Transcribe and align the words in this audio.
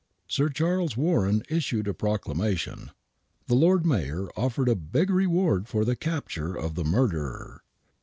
Sir 0.27 0.49
Charles 0.49 0.97
Warren 0.97 1.43
issued 1.47 1.87
a 1.87 1.93
proclamation. 1.93 2.89
The 3.45 3.53
Lord 3.53 3.85
Mayor 3.85 4.29
offered 4.35 4.67
a 4.67 4.73
big 4.73 5.11
reward 5.11 5.67
for 5.67 5.85
the 5.85 5.95
capti^re 5.95 6.57
of 6.59 6.73
the 6.73 6.83
murderer. 6.83 7.61